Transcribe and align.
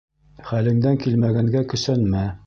Хәлеңдән 0.51 0.97
килмәгәнгә 1.03 1.63
көсәнмә. 1.75 2.25